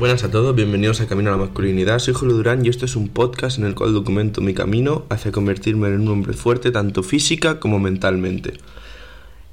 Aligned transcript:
Buenas 0.00 0.24
a 0.24 0.30
todos, 0.30 0.56
bienvenidos 0.56 1.02
a 1.02 1.06
Camino 1.06 1.28
a 1.28 1.32
la 1.32 1.44
Masculinidad. 1.44 1.98
Soy 1.98 2.14
Julio 2.14 2.34
Durán 2.34 2.64
y 2.64 2.70
esto 2.70 2.86
es 2.86 2.96
un 2.96 3.10
podcast 3.10 3.58
en 3.58 3.66
el 3.66 3.74
cual 3.74 3.92
documento 3.92 4.40
mi 4.40 4.54
camino 4.54 5.04
hacia 5.10 5.30
convertirme 5.30 5.88
en 5.88 6.00
un 6.00 6.08
hombre 6.08 6.32
fuerte 6.32 6.70
tanto 6.70 7.02
física 7.02 7.60
como 7.60 7.78
mentalmente. 7.78 8.54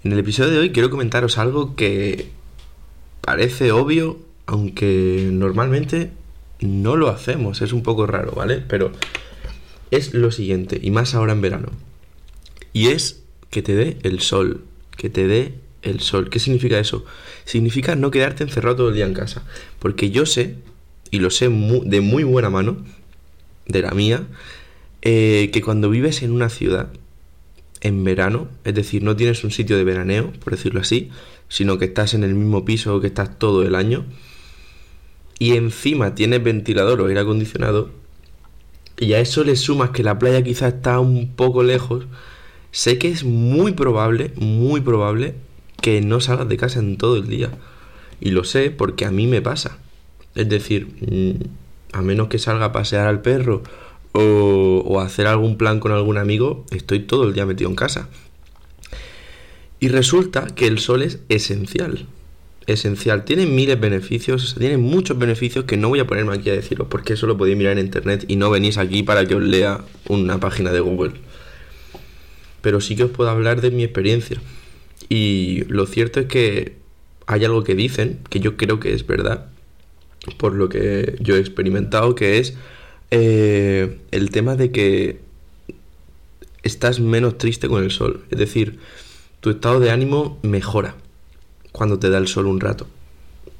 En 0.05 0.13
el 0.13 0.19
episodio 0.19 0.51
de 0.51 0.59
hoy 0.59 0.71
quiero 0.71 0.89
comentaros 0.89 1.37
algo 1.37 1.75
que 1.75 2.29
parece 3.19 3.73
obvio, 3.73 4.19
aunque 4.45 5.27
normalmente 5.33 6.11
no 6.61 6.95
lo 6.95 7.09
hacemos, 7.09 7.61
es 7.61 7.73
un 7.73 7.83
poco 7.83 8.07
raro, 8.07 8.31
¿vale? 8.31 8.63
Pero 8.65 8.93
es 9.91 10.13
lo 10.13 10.31
siguiente, 10.31 10.79
y 10.81 10.91
más 10.91 11.13
ahora 11.13 11.33
en 11.33 11.41
verano. 11.41 11.71
Y 12.71 12.87
es 12.87 13.21
que 13.49 13.61
te 13.61 13.75
dé 13.75 13.97
el 14.03 14.21
sol, 14.21 14.63
que 14.95 15.09
te 15.09 15.27
dé 15.27 15.55
el 15.87 15.99
sol. 15.99 16.29
¿Qué 16.29 16.39
significa 16.39 16.79
eso? 16.79 17.05
Significa 17.45 17.95
no 17.95 18.11
quedarte 18.11 18.43
encerrado 18.43 18.77
todo 18.77 18.89
el 18.89 18.95
día 18.95 19.05
en 19.05 19.13
casa. 19.13 19.43
Porque 19.79 20.09
yo 20.09 20.25
sé, 20.25 20.55
y 21.11 21.19
lo 21.19 21.29
sé 21.29 21.45
de 21.45 22.01
muy 22.01 22.23
buena 22.23 22.49
mano, 22.49 22.77
de 23.67 23.81
la 23.81 23.91
mía, 23.91 24.23
eh, 25.01 25.49
que 25.53 25.61
cuando 25.61 25.89
vives 25.89 26.21
en 26.23 26.31
una 26.31 26.49
ciudad, 26.49 26.89
en 27.81 28.03
verano, 28.03 28.47
es 28.63 28.73
decir, 28.73 29.03
no 29.03 29.15
tienes 29.15 29.43
un 29.43 29.51
sitio 29.51 29.77
de 29.77 29.83
veraneo, 29.83 30.31
por 30.43 30.53
decirlo 30.53 30.81
así, 30.81 31.11
sino 31.47 31.77
que 31.77 31.85
estás 31.85 32.13
en 32.13 32.23
el 32.23 32.33
mismo 32.33 32.65
piso 32.65 32.99
que 32.99 33.07
estás 33.07 33.37
todo 33.37 33.63
el 33.63 33.75
año, 33.75 34.05
y 35.39 35.53
encima 35.53 36.15
tienes 36.15 36.43
ventilador 36.43 37.01
o 37.01 37.07
aire 37.07 37.19
acondicionado, 37.19 37.91
y 38.99 39.13
a 39.13 39.19
eso 39.19 39.43
le 39.43 39.55
sumas 39.55 39.91
que 39.91 40.03
la 40.03 40.17
playa 40.17 40.43
quizás 40.43 40.73
está 40.73 40.99
un 40.99 41.35
poco 41.35 41.61
lejos, 41.61 42.05
sé 42.71 42.97
que 42.97 43.09
es 43.09 43.23
muy 43.23 43.73
probable, 43.73 44.33
muy 44.35 44.81
probable 44.81 45.35
que 45.81 46.01
no 46.01 46.19
salgas 46.19 46.49
de 46.49 46.57
casa 46.57 46.79
en 46.79 46.97
todo 46.97 47.17
el 47.17 47.27
día. 47.27 47.51
Y 48.19 48.31
lo 48.31 48.43
sé 48.43 48.71
porque 48.71 49.05
a 49.05 49.11
mí 49.11 49.27
me 49.27 49.41
pasa. 49.41 49.77
Es 50.35 50.49
decir, 50.49 50.87
mm, 51.01 51.95
a 51.97 52.01
menos 52.01 52.27
que 52.27 52.39
salga 52.39 52.65
a 52.65 52.71
pasear 52.71 53.07
al 53.07 53.21
perro 53.21 53.63
o, 54.13 54.83
o 54.85 54.99
hacer 54.99 55.27
algún 55.27 55.57
plan 55.57 55.79
con 55.79 55.91
algún 55.91 56.17
amigo, 56.17 56.65
estoy 56.71 56.99
todo 56.99 57.27
el 57.27 57.33
día 57.33 57.45
metido 57.45 57.69
en 57.69 57.75
casa. 57.75 58.09
Y 59.79 59.89
resulta 59.89 60.47
que 60.47 60.67
el 60.67 60.79
sol 60.79 61.03
es 61.03 61.19
esencial. 61.29 62.07
Esencial. 62.65 63.23
Tiene 63.25 63.45
miles 63.45 63.79
de 63.79 63.89
beneficios, 63.89 64.55
tiene 64.57 64.77
muchos 64.77 65.17
beneficios 65.17 65.65
que 65.65 65.77
no 65.77 65.89
voy 65.89 65.99
a 65.99 66.07
ponerme 66.07 66.33
aquí 66.33 66.49
a 66.49 66.53
deciros 66.53 66.87
porque 66.89 67.13
eso 67.13 67.27
lo 67.27 67.37
podéis 67.37 67.57
mirar 67.57 67.77
en 67.77 67.85
internet 67.85 68.25
y 68.27 68.35
no 68.35 68.49
venís 68.49 68.77
aquí 68.77 69.03
para 69.03 69.25
que 69.25 69.35
os 69.35 69.43
lea 69.43 69.81
una 70.09 70.39
página 70.39 70.71
de 70.71 70.79
Google. 70.79 71.13
Pero 72.61 72.81
sí 72.81 72.95
que 72.95 73.03
os 73.03 73.11
puedo 73.11 73.29
hablar 73.29 73.61
de 73.61 73.71
mi 73.71 73.83
experiencia. 73.83 74.41
Y 75.09 75.36
lo 75.67 75.85
cierto 75.85 76.19
es 76.21 76.25
que 76.27 76.75
hay 77.25 77.45
algo 77.45 77.63
que 77.63 77.75
dicen, 77.75 78.19
que 78.29 78.39
yo 78.39 78.57
creo 78.57 78.79
que 78.79 78.93
es 78.93 79.05
verdad, 79.05 79.47
por 80.37 80.53
lo 80.53 80.69
que 80.69 81.15
yo 81.19 81.35
he 81.35 81.39
experimentado, 81.39 82.15
que 82.15 82.39
es 82.39 82.55
eh, 83.11 83.99
el 84.11 84.31
tema 84.31 84.55
de 84.55 84.71
que 84.71 85.19
estás 86.63 86.99
menos 86.99 87.37
triste 87.37 87.67
con 87.67 87.83
el 87.83 87.91
sol. 87.91 88.23
Es 88.29 88.37
decir, 88.37 88.79
tu 89.39 89.49
estado 89.49 89.79
de 89.79 89.91
ánimo 89.91 90.39
mejora 90.41 90.95
cuando 91.71 91.99
te 91.99 92.09
da 92.09 92.17
el 92.17 92.27
sol 92.27 92.47
un 92.47 92.59
rato. 92.59 92.87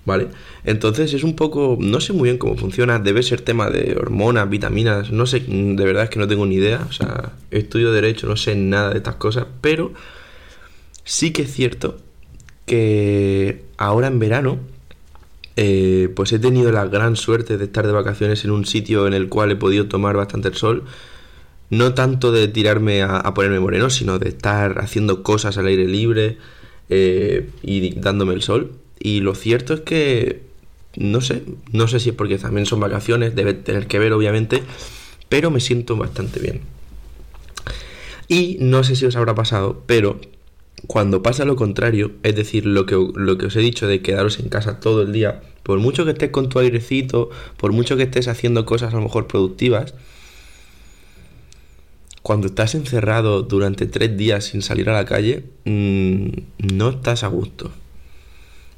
¿Vale? 0.06 0.30
Entonces 0.64 1.14
es 1.14 1.24
un 1.24 1.36
poco, 1.36 1.78
no 1.82 2.00
sé 2.00 2.14
muy 2.14 2.30
bien 2.30 2.38
cómo 2.38 2.56
funciona, 2.56 2.98
debe 2.98 3.24
ser 3.24 3.42
tema 3.42 3.70
de 3.70 3.98
hormonas, 4.00 4.50
vitaminas, 4.50 5.12
no 5.12 5.26
sé, 5.26 5.42
de 5.42 5.84
verdad 5.84 6.06
es 6.06 6.10
que 6.10 6.18
no 6.18 6.30
tengo 6.30 6.46
ni 6.46 6.56
idea, 6.56 6.88
o 6.90 6.94
sea, 6.94 7.34
estudio 7.52 7.92
derecho, 7.92 8.26
no 8.26 8.38
sé 8.38 8.56
nada 8.56 8.92
de 8.92 8.98
estas 9.00 9.16
cosas, 9.16 9.48
pero 9.60 9.92
Sí 11.08 11.32
que 11.32 11.44
es 11.44 11.54
cierto 11.54 12.00
que 12.66 13.64
ahora 13.78 14.08
en 14.08 14.20
verano, 14.20 14.60
eh, 15.56 16.12
pues 16.14 16.34
he 16.34 16.38
tenido 16.38 16.70
la 16.74 16.86
gran 16.86 17.16
suerte 17.16 17.58
de 17.58 17.64
estar 17.64 17.88
de 17.88 17.94
vacaciones 17.94 18.44
en 18.44 18.52
un 18.52 18.66
sitio 18.66 19.08
en 19.08 19.14
el 19.14 19.30
cual 19.30 19.50
he 19.52 19.56
podido 19.56 19.88
tomar 19.88 20.18
bastante 20.18 20.50
el 20.50 20.56
sol. 20.56 20.84
No 21.70 21.94
tanto 21.94 22.34
de 22.34 22.50
tirarme 22.50 23.04
a, 23.04 23.34
ponerme 23.34 23.62
moreno, 23.62 23.90
sino 23.90 24.20
de 24.20 24.28
estar 24.28 24.80
haciendo 24.80 25.24
cosas 25.24 25.58
al 25.58 25.68
aire 25.68 25.88
libre 25.88 26.40
eh, 26.90 27.50
y 27.64 27.92
dándome 27.96 28.34
el 28.34 28.42
sol. 28.42 28.74
Y 29.00 29.22
lo 29.22 29.34
cierto 29.34 29.76
es 29.76 29.82
que, 29.82 30.42
no 30.98 31.22
sé, 31.22 31.44
no 31.72 31.88
sé 31.88 32.02
si 32.02 32.10
es 32.10 32.16
porque 32.16 32.38
también 32.38 32.66
son 32.66 32.82
vacaciones, 32.82 33.34
debe 33.34 33.54
tener 33.54 33.88
que 33.88 33.98
ver 33.98 34.12
obviamente, 34.12 34.62
pero 35.30 35.52
me 35.52 35.62
siento 35.62 35.96
bastante 35.96 36.42
bien. 36.42 36.60
Y 38.28 38.58
no 38.60 38.84
sé 38.84 38.98
si 38.98 39.06
os 39.06 39.16
habrá 39.16 39.36
pasado, 39.36 39.84
pero 39.86 40.20
cuando 40.88 41.22
pasa 41.22 41.46
lo 41.46 41.58
contrario, 41.58 42.14
es 42.24 42.36
decir, 42.36 42.66
lo 42.66 42.86
que, 42.86 42.96
lo 42.96 43.38
que 43.38 43.48
os 43.48 43.56
he 43.56 43.60
dicho 43.60 43.88
de 43.88 44.02
quedaros 44.02 44.40
en 44.40 44.48
casa 44.48 44.80
todo 44.80 45.02
el 45.02 45.12
día, 45.12 45.42
por 45.64 45.80
mucho 45.80 46.06
que 46.06 46.12
estés 46.12 46.32
con 46.32 46.48
tu 46.48 46.60
airecito, 46.60 47.30
por 47.58 47.74
mucho 47.74 47.98
que 47.98 48.04
estés 48.04 48.30
haciendo 48.30 48.66
cosas 48.66 48.94
a 48.94 48.98
lo 48.98 49.04
mejor 49.04 49.28
productivas, 49.28 49.94
cuando 52.22 52.48
estás 52.48 52.74
encerrado 52.76 53.44
durante 53.44 53.86
tres 53.86 54.18
días 54.18 54.46
sin 54.46 54.62
salir 54.62 54.90
a 54.90 54.94
la 54.94 55.06
calle, 55.06 55.44
mm, 55.66 56.28
no 56.74 56.90
estás 56.90 57.24
a 57.24 57.28
gusto. 57.28 57.72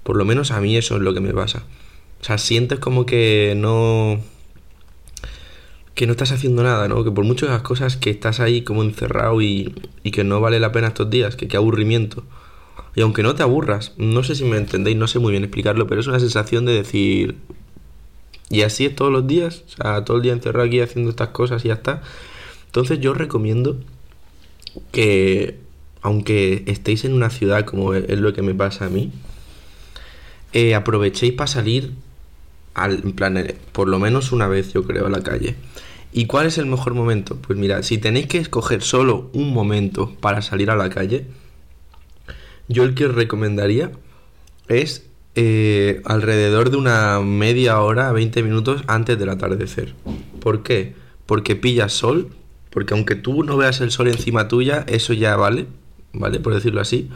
Por 0.03 0.17
lo 0.17 0.25
menos 0.25 0.51
a 0.51 0.61
mí 0.61 0.77
eso 0.77 0.95
es 0.95 1.01
lo 1.01 1.13
que 1.13 1.19
me 1.19 1.33
pasa. 1.33 1.63
O 2.21 2.23
sea, 2.23 2.37
sientes 2.37 2.79
como 2.79 3.05
que 3.05 3.53
no 3.55 4.19
que 5.99 6.07
no 6.07 6.13
estás 6.13 6.31
haciendo 6.31 6.63
nada, 6.63 6.87
¿no? 6.87 7.03
Que 7.03 7.11
por 7.11 7.25
muchas 7.25 7.61
cosas 7.61 7.97
que 7.97 8.09
estás 8.09 8.39
ahí 8.39 8.61
como 8.61 8.83
encerrado 8.83 9.41
y, 9.41 9.75
y 10.01 10.11
que 10.11 10.23
no 10.23 10.39
vale 10.39 10.57
la 10.61 10.71
pena 10.71 10.87
estos 10.87 11.09
días, 11.09 11.35
que 11.35 11.49
qué 11.49 11.57
aburrimiento. 11.57 12.23
Y 12.95 13.01
aunque 13.01 13.21
no 13.21 13.35
te 13.35 13.43
aburras, 13.43 13.95
no 13.97 14.23
sé 14.23 14.35
si 14.35 14.45
me 14.45 14.55
entendéis, 14.55 14.95
no 14.95 15.09
sé 15.09 15.19
muy 15.19 15.31
bien 15.31 15.43
explicarlo, 15.43 15.87
pero 15.87 15.99
es 15.99 16.07
una 16.07 16.21
sensación 16.21 16.63
de 16.65 16.71
decir, 16.71 17.35
y 18.49 18.61
así 18.61 18.85
es 18.85 18.95
todos 18.95 19.11
los 19.11 19.27
días, 19.27 19.65
o 19.67 19.71
sea, 19.71 20.05
todo 20.05 20.15
el 20.15 20.23
día 20.23 20.31
encerrado 20.31 20.65
aquí 20.67 20.79
haciendo 20.79 21.09
estas 21.09 21.31
cosas 21.31 21.65
y 21.65 21.67
ya 21.67 21.73
está. 21.73 22.01
Entonces 22.67 23.01
yo 23.01 23.13
recomiendo 23.13 23.75
que, 24.93 25.59
aunque 26.01 26.63
estéis 26.67 27.03
en 27.03 27.11
una 27.11 27.29
ciudad 27.29 27.65
como 27.65 27.93
es 27.93 28.19
lo 28.19 28.31
que 28.31 28.41
me 28.41 28.55
pasa 28.55 28.85
a 28.85 28.89
mí, 28.89 29.11
eh, 30.53 30.75
aprovechéis 30.75 31.33
para 31.33 31.47
salir 31.47 31.91
al, 32.73 33.03
en 33.03 33.37
eh, 33.37 33.57
por 33.73 33.89
lo 33.89 33.99
menos 33.99 34.31
una 34.31 34.47
vez 34.47 34.71
yo 34.71 34.85
creo 34.85 35.07
a 35.07 35.09
la 35.09 35.21
calle. 35.21 35.57
¿Y 36.11 36.25
cuál 36.25 36.47
es 36.47 36.57
el 36.57 36.65
mejor 36.65 36.93
momento? 36.93 37.37
Pues 37.37 37.57
mira, 37.57 37.83
si 37.83 37.97
tenéis 37.97 38.27
que 38.27 38.39
escoger 38.39 38.81
solo 38.81 39.29
un 39.33 39.53
momento 39.53 40.15
para 40.19 40.41
salir 40.41 40.71
a 40.71 40.75
la 40.75 40.89
calle, 40.89 41.27
yo 42.67 42.83
el 42.83 42.95
que 42.95 43.05
os 43.05 43.15
recomendaría 43.15 43.91
es 44.67 45.07
eh, 45.35 46.01
alrededor 46.05 46.71
de 46.71 46.77
una 46.77 47.19
media 47.19 47.79
hora, 47.79 48.11
20 48.11 48.41
minutos 48.43 48.83
antes 48.87 49.19
del 49.19 49.29
atardecer. 49.29 49.93
¿Por 50.39 50.63
qué? 50.63 50.95
Porque 51.25 51.55
pillas 51.55 51.93
sol, 51.93 52.29
porque 52.71 52.93
aunque 52.93 53.15
tú 53.15 53.43
no 53.43 53.57
veas 53.57 53.81
el 53.81 53.91
sol 53.91 54.07
encima 54.07 54.47
tuya, 54.47 54.85
eso 54.87 55.13
ya 55.13 55.35
vale, 55.35 55.67
¿vale? 56.11 56.39
Por 56.39 56.55
decirlo 56.55 56.81
así 56.81 57.09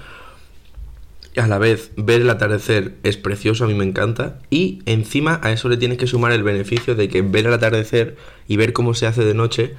a 1.36 1.48
la 1.48 1.58
vez 1.58 1.92
ver 1.98 2.22
el 2.22 2.30
atardecer 2.30 2.96
es 3.04 3.18
precioso, 3.18 3.66
a 3.66 3.68
mí 3.68 3.74
me 3.74 3.86
encanta, 3.86 4.40
y 4.50 4.82
encima 4.86 5.40
a 5.44 5.52
eso 5.52 5.70
le 5.70 5.78
tienes 5.78 5.98
que 5.98 6.08
sumar 6.08 6.32
el 6.32 6.44
beneficio 6.44 6.96
de 6.96 7.10
que 7.10 7.22
ver 7.22 7.48
el 7.48 7.54
atardecer 7.54 8.18
y 8.48 8.58
ver 8.58 8.74
cómo 8.74 8.94
se 8.94 9.08
hace 9.08 9.24
de 9.24 9.34
noche 9.34 9.74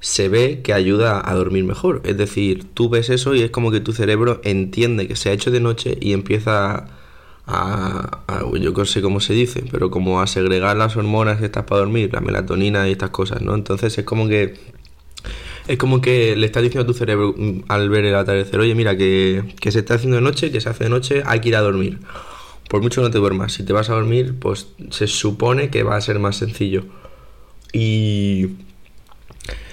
se 0.00 0.28
ve 0.28 0.62
que 0.62 0.72
ayuda 0.72 1.22
a 1.24 1.34
dormir 1.34 1.64
mejor. 1.64 2.00
Es 2.04 2.16
decir, 2.16 2.64
tú 2.74 2.88
ves 2.88 3.10
eso 3.10 3.34
y 3.34 3.42
es 3.42 3.50
como 3.50 3.70
que 3.70 3.80
tu 3.80 3.92
cerebro 3.92 4.40
entiende 4.44 5.06
que 5.06 5.16
se 5.16 5.28
ha 5.28 5.32
hecho 5.32 5.50
de 5.50 5.60
noche 5.60 5.96
y 6.00 6.12
empieza 6.12 6.86
a, 7.46 8.44
yo 8.58 8.70
no 8.70 8.84
sé 8.84 9.02
cómo 9.02 9.20
se 9.20 9.34
dice, 9.34 9.64
pero 9.70 9.90
como 9.90 10.20
a 10.20 10.26
segregar 10.26 10.76
las 10.76 10.96
hormonas 10.96 11.42
estas 11.42 11.64
para 11.64 11.80
dormir, 11.80 12.10
la 12.12 12.20
melatonina 12.20 12.88
y 12.88 12.92
estas 12.92 13.10
cosas, 13.10 13.42
¿no? 13.42 13.54
Entonces 13.54 13.96
es 13.98 14.04
como 14.04 14.28
que 14.28 14.54
es 15.68 15.78
como 15.78 16.00
que 16.00 16.36
le 16.36 16.46
estás 16.46 16.62
diciendo 16.62 16.84
a 16.84 16.92
tu 16.92 16.98
cerebro 16.98 17.34
mm, 17.36 17.64
al 17.68 17.88
ver 17.88 18.04
el 18.04 18.14
atardecer, 18.14 18.58
oye, 18.60 18.74
mira, 18.74 18.96
que, 18.96 19.44
se 19.62 19.78
está 19.78 19.94
haciendo 19.94 20.16
de 20.16 20.22
noche, 20.22 20.50
que 20.50 20.60
se 20.60 20.68
hace 20.68 20.84
de 20.84 20.90
noche, 20.90 21.22
hay 21.26 21.40
que 21.40 21.48
ir 21.48 21.56
a 21.56 21.60
dormir. 21.60 21.98
Por 22.68 22.82
mucho 22.82 23.00
que 23.00 23.06
no 23.06 23.10
te 23.10 23.18
duermas, 23.18 23.52
si 23.52 23.64
te 23.64 23.72
vas 23.72 23.90
a 23.90 23.94
dormir, 23.94 24.36
pues 24.38 24.68
se 24.90 25.06
supone 25.06 25.70
que 25.70 25.82
va 25.82 25.96
a 25.96 26.00
ser 26.00 26.18
más 26.18 26.36
sencillo. 26.36 26.84
Y... 27.72 28.48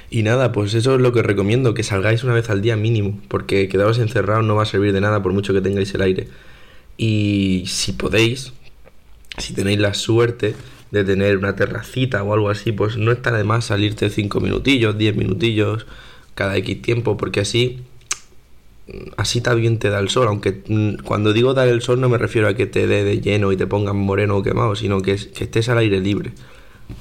Y 0.10 0.24
nada, 0.24 0.54
pues 0.54 0.74
eso 0.74 0.96
es 0.96 1.02
lo 1.02 1.12
que 1.12 1.22
recomiendo, 1.22 1.74
que 1.74 1.84
salgáis 1.84 2.24
una 2.24 2.34
vez 2.34 2.50
al 2.50 2.62
día 2.62 2.78
mínimo, 2.78 3.20
porque 3.28 3.68
quedaros 3.68 4.00
encerrados 4.00 4.46
no 4.46 4.56
va 4.56 4.64
a 4.64 4.66
servir 4.66 4.94
de 4.94 5.02
nada 5.02 5.22
por 5.22 5.34
mucho 5.34 5.54
que 5.54 5.60
tengáis 5.60 5.94
el 5.94 6.02
aire. 6.02 6.30
Y 6.96 7.66
si 7.68 7.92
podéis, 7.92 8.54
si 9.38 9.54
tenéis 9.54 9.80
la 9.80 9.94
suerte, 9.94 10.56
de 10.92 11.04
tener 11.04 11.38
una 11.38 11.56
terracita 11.56 12.24
o 12.24 12.34
algo 12.34 12.50
así, 12.50 12.72
pues 12.72 12.98
no 12.98 13.12
está 13.12 13.32
de 13.32 13.44
más 13.44 13.66
salirte 13.66 14.10
5 14.10 14.40
minutillos, 14.40 14.98
10 14.98 15.16
minutillos 15.16 15.86
cada 16.36 16.58
X 16.58 16.82
tiempo, 16.82 17.18
porque 17.18 17.42
así 17.42 17.84
así 19.18 19.42
también 19.42 19.80
te 19.80 19.90
da 19.90 20.00
el 20.00 20.10
sol, 20.10 20.28
aunque 20.28 20.64
mm, 20.68 21.04
cuando 21.04 21.34
digo 21.34 21.54
dar 21.54 21.68
el 21.68 21.82
sol 21.82 22.00
no 22.00 22.10
me 22.10 22.18
refiero 22.18 22.48
a 22.48 22.54
que 22.54 22.68
te 22.68 22.88
dé 22.88 23.04
de 23.04 23.20
lleno 23.20 23.52
y 23.52 23.58
te 23.58 23.68
pongan 23.68 23.98
moreno 23.98 24.38
o 24.38 24.44
quemado, 24.44 24.76
sino 24.76 25.02
que, 25.02 25.16
que 25.16 25.44
estés 25.44 25.70
al 25.70 25.80
aire 25.80 26.00
libre, 26.00 26.32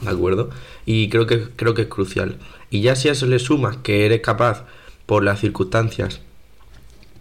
¿de 0.01 0.11
acuerdo? 0.11 0.51
Y 0.85 1.09
creo 1.09 1.27
que, 1.27 1.45
creo 1.55 1.75
que 1.75 1.83
es 1.83 1.89
crucial. 1.89 2.39
Y 2.71 2.81
ya 2.81 2.97
si 2.97 3.09
a 3.09 3.13
eso 3.13 3.27
le 3.27 3.39
sumas 3.39 3.77
que 3.79 4.05
eres 4.05 4.21
capaz, 4.21 4.65
por 5.07 5.23
las 5.23 5.41
circunstancias, 5.41 6.21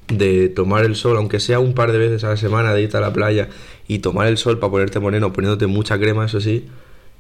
de 0.08 0.50
tomar 0.50 0.86
el 0.86 0.96
sol, 0.96 1.18
aunque 1.18 1.40
sea 1.40 1.60
un 1.60 1.74
par 1.74 1.92
de 1.92 1.98
veces 1.98 2.24
a 2.24 2.30
la 2.30 2.38
semana, 2.38 2.74
de 2.74 2.84
irte 2.84 2.98
a 2.98 3.02
la 3.02 3.14
playa 3.14 3.50
y 3.88 4.00
tomar 4.00 4.28
el 4.28 4.38
sol 4.38 4.60
para 4.60 4.72
ponerte 4.72 5.00
moreno, 5.00 5.34
poniéndote 5.34 5.68
mucha 5.68 5.98
crema, 6.00 6.26
eso 6.26 6.42
sí, 6.42 6.68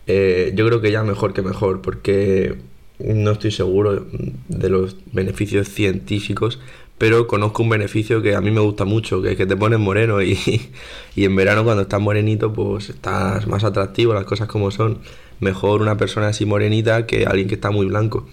eh, 0.07 0.51
yo 0.55 0.65
creo 0.67 0.81
que 0.81 0.91
ya 0.91 1.03
mejor 1.03 1.33
que 1.33 1.41
mejor, 1.41 1.81
porque 1.81 2.55
no 2.99 3.31
estoy 3.31 3.51
seguro 3.51 4.05
de 4.47 4.69
los 4.69 4.95
beneficios 5.11 5.67
científicos, 5.69 6.59
pero 6.97 7.27
conozco 7.27 7.63
un 7.63 7.69
beneficio 7.69 8.21
que 8.21 8.35
a 8.35 8.41
mí 8.41 8.51
me 8.51 8.61
gusta 8.61 8.85
mucho, 8.85 9.21
que 9.21 9.31
es 9.31 9.37
que 9.37 9.45
te 9.45 9.57
pones 9.57 9.79
moreno 9.79 10.21
y, 10.21 10.37
y 11.15 11.25
en 11.25 11.35
verano 11.35 11.63
cuando 11.63 11.83
estás 11.83 11.99
morenito 11.99 12.53
pues 12.53 12.89
estás 12.89 13.47
más 13.47 13.63
atractivo, 13.63 14.13
las 14.13 14.25
cosas 14.25 14.47
como 14.47 14.71
son. 14.71 14.99
Mejor 15.41 15.81
una 15.81 15.97
persona 15.97 16.29
así 16.29 16.45
morenita 16.45 17.05
que 17.05 17.25
alguien 17.25 17.49
que 17.49 17.55
está 17.55 17.69
muy 17.69 17.85
blanco. 17.87 18.25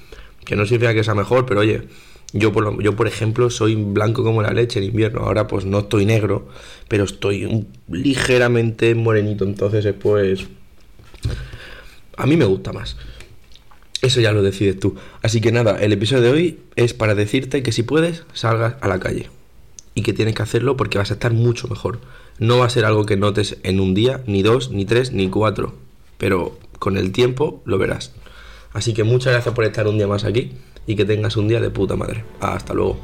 Que 0.45 0.57
no 0.57 0.65
significa 0.67 0.95
que 0.95 1.05
sea 1.05 1.15
mejor, 1.15 1.47
pero 1.47 1.61
oye, 1.61 1.83
yo 2.33 2.53
por, 2.53 2.83
yo 2.83 2.97
por 2.97 3.07
ejemplo 3.07 3.51
soy 3.51 3.75
blanco 3.75 4.25
como 4.25 4.43
la 4.43 4.53
leche 4.53 4.79
en 4.79 4.87
invierno, 4.87 5.21
ahora 5.21 5.47
pues 5.47 5.65
no 5.65 5.81
estoy 5.81 6.07
negro, 6.07 6.49
pero 6.89 7.05
estoy 7.05 7.67
ligeramente 7.89 8.95
morenito, 8.95 9.45
entonces 9.45 9.87
pues 10.01 10.47
a 12.17 12.27
mí 12.27 12.37
me 12.37 12.45
gusta 12.45 12.73
más. 12.73 12.97
Eso 14.01 14.21
ya 14.21 14.33
lo 14.33 14.43
decides 14.43 14.81
tú. 14.81 14.97
Así 15.23 15.41
que 15.41 15.53
nada, 15.53 15.77
el 15.81 15.93
episodio 15.93 16.23
de 16.23 16.31
hoy 16.31 16.59
es 16.75 16.93
para 16.93 17.15
decirte 17.15 17.63
que 17.63 17.71
si 17.71 17.85
puedes, 17.85 18.25
salgas 18.33 18.75
a 18.81 18.89
la 18.89 18.99
calle. 18.99 19.31
Y 19.95 20.03
que 20.03 20.13
tienes 20.13 20.35
que 20.35 20.43
hacerlo 20.43 20.77
porque 20.77 20.99
vas 20.99 21.11
a 21.11 21.15
estar 21.15 21.33
mucho 21.33 21.69
mejor. 21.69 22.01
No 22.39 22.59
va 22.59 22.67
a 22.67 22.71
ser 22.71 22.85
algo 22.85 23.07
que 23.07 23.17
notes 23.17 23.59
en 23.63 23.79
un 23.79 23.95
día, 23.95 24.23
ni 24.27 24.43
dos, 24.43 24.71
ni 24.71 24.85
tres, 24.87 25.13
ni 25.13 25.29
cuatro. 25.29 25.75
Pero 26.19 26.59
con 26.79 26.97
el 26.97 27.13
tiempo 27.13 27.63
lo 27.65 27.79
verás. 27.79 28.13
Así 28.73 28.95
que 28.95 29.05
muchas 29.05 29.33
gracias 29.33 29.55
por 29.55 29.65
estar 29.65 29.87
un 29.87 29.97
día 29.97 30.07
más 30.07 30.25
aquí 30.25 30.53
y 30.87 30.97
que 30.97 31.05
tengas 31.05 31.37
un 31.37 31.49
día 31.49 31.61
de 31.61 31.71
puta 31.71 31.97
madre. 31.97 32.25
Hasta 32.41 32.75
luego. 32.75 32.99